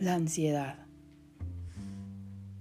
[0.00, 0.76] la ansiedad.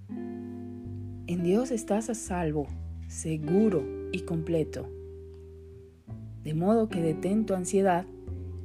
[0.10, 2.68] En Dios estás a salvo,
[3.07, 4.89] seguro y completo.
[6.44, 8.05] De modo que detén tu ansiedad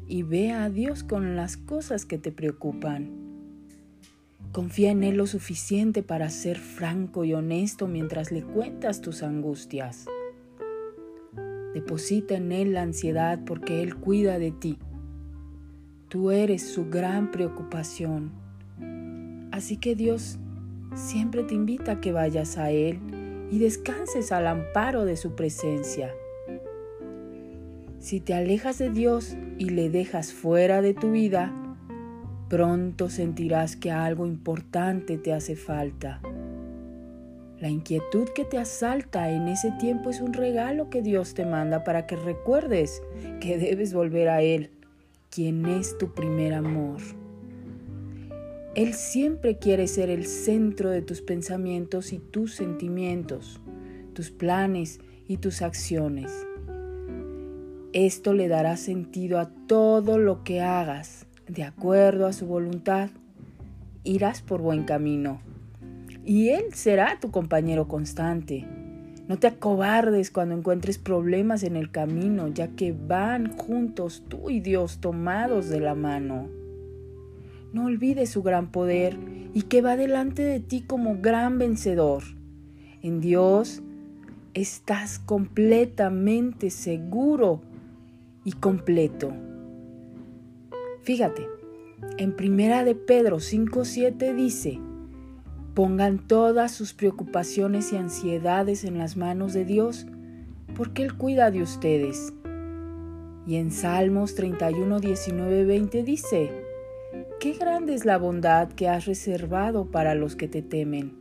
[0.07, 3.11] y ve a Dios con las cosas que te preocupan.
[4.53, 10.07] Confía en Él lo suficiente para ser franco y honesto mientras le cuentas tus angustias.
[11.75, 14.79] Deposita en Él la ansiedad porque Él cuida de ti.
[16.09, 18.42] Tú eres su gran preocupación.
[19.53, 20.39] Así que Dios
[20.95, 22.99] siempre te invita a que vayas a Él
[23.51, 26.13] y descanses al amparo de su presencia.
[28.01, 31.53] Si te alejas de Dios y le dejas fuera de tu vida,
[32.49, 36.21] pronto sentirás que algo importante te hace falta.
[37.61, 41.85] La inquietud que te asalta en ese tiempo es un regalo que Dios te manda
[41.85, 43.03] para que recuerdes
[43.39, 44.71] que debes volver a Él,
[45.31, 47.01] quien es tu primer amor.
[48.75, 53.61] Él siempre quiere ser el centro de tus pensamientos y tus sentimientos,
[54.15, 56.33] tus planes y tus acciones.
[57.93, 63.11] Esto le dará sentido a todo lo que hagas, de acuerdo a su voluntad.
[64.05, 65.43] Irás por buen camino
[66.25, 68.67] y Él será tu compañero constante.
[69.29, 74.61] No te acobardes cuando encuentres problemas en el camino, ya que van juntos tú y
[74.61, 76.62] Dios tomados de la mano.
[77.73, 79.19] No olvides su gran poder
[79.55, 82.23] y que va delante de ti como gran vencedor.
[83.03, 83.83] En Dios
[84.55, 87.63] estás completamente seguro
[88.45, 89.33] y completo.
[91.03, 91.49] Fíjate,
[92.19, 94.79] en Primera de Pedro 5:7 dice:
[95.75, 100.07] Pongan todas sus preocupaciones y ansiedades en las manos de Dios,
[100.75, 102.35] porque Él cuida de ustedes.
[103.47, 106.62] Y en Salmos 31, 19, 20 dice,
[107.43, 111.13] Qué grande es la bondad que has reservado para los que te temen.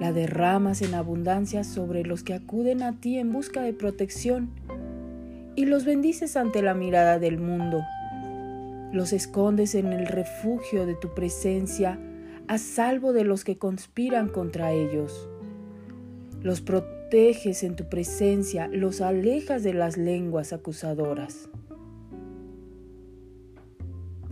[0.00, 4.50] La derramas en abundancia sobre los que acuden a ti en busca de protección
[5.54, 7.82] y los bendices ante la mirada del mundo.
[8.92, 12.00] Los escondes en el refugio de tu presencia,
[12.48, 15.28] a salvo de los que conspiran contra ellos.
[16.40, 21.48] Los proteges en tu presencia, los alejas de las lenguas acusadoras.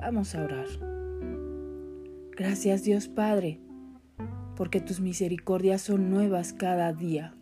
[0.01, 0.67] Vamos a orar.
[2.35, 3.61] Gracias Dios Padre,
[4.57, 7.35] porque tus misericordias son nuevas cada día.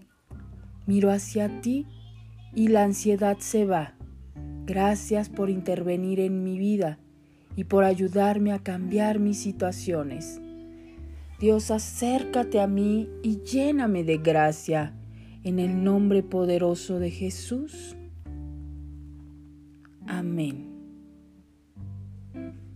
[0.87, 1.87] Miro hacia ti
[2.55, 3.95] y la ansiedad se va.
[4.67, 6.99] Gracias por intervenir en mi vida
[7.55, 10.41] y por ayudarme a cambiar mis situaciones.
[11.39, 14.95] Dios, acércate a mí y lléname de gracia.
[15.45, 17.97] En el nombre poderoso de Jesús.
[20.07, 20.78] Amén.
[22.39, 22.68] Mm-hmm.